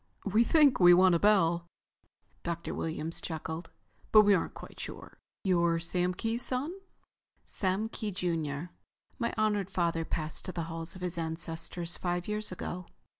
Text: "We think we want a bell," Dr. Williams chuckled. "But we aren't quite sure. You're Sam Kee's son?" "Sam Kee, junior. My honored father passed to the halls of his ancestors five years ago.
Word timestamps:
"We 0.25 0.43
think 0.43 0.79
we 0.79 0.95
want 0.95 1.13
a 1.13 1.19
bell," 1.19 1.67
Dr. 2.41 2.73
Williams 2.73 3.21
chuckled. 3.21 3.69
"But 4.11 4.23
we 4.23 4.33
aren't 4.33 4.55
quite 4.55 4.79
sure. 4.79 5.19
You're 5.43 5.77
Sam 5.79 6.15
Kee's 6.15 6.41
son?" 6.41 6.73
"Sam 7.45 7.87
Kee, 7.87 8.09
junior. 8.09 8.71
My 9.19 9.31
honored 9.37 9.69
father 9.69 10.03
passed 10.03 10.43
to 10.45 10.51
the 10.51 10.63
halls 10.63 10.95
of 10.95 11.01
his 11.03 11.19
ancestors 11.19 11.97
five 11.99 12.27
years 12.27 12.51
ago. 12.51 12.87